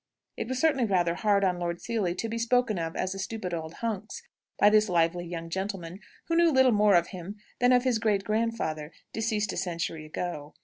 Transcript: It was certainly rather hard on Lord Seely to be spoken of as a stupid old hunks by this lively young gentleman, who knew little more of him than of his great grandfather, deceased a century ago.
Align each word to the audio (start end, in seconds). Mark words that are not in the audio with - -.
It 0.35 0.47
was 0.47 0.57
certainly 0.57 0.87
rather 0.87 1.13
hard 1.13 1.43
on 1.43 1.59
Lord 1.59 1.79
Seely 1.79 2.15
to 2.15 2.27
be 2.27 2.39
spoken 2.39 2.79
of 2.79 2.95
as 2.95 3.13
a 3.13 3.19
stupid 3.19 3.53
old 3.53 3.75
hunks 3.85 4.23
by 4.57 4.71
this 4.71 4.89
lively 4.89 5.27
young 5.27 5.47
gentleman, 5.47 5.99
who 6.27 6.35
knew 6.35 6.49
little 6.51 6.71
more 6.71 6.95
of 6.95 7.09
him 7.09 7.35
than 7.59 7.71
of 7.71 7.83
his 7.83 7.99
great 7.99 8.23
grandfather, 8.23 8.91
deceased 9.13 9.53
a 9.53 9.57
century 9.57 10.03
ago. 10.03 10.55